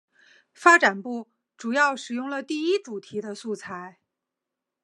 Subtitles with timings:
[0.51, 3.99] 发展部主要使用了第一主题的素材。